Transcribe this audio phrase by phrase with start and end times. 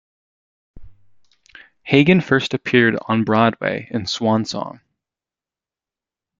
[1.83, 4.81] Hagen first appeared on Broadway in "Swan Song".